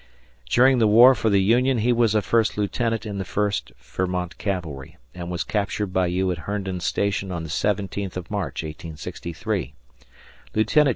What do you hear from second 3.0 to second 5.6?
in the First Vermont Cavalry, and was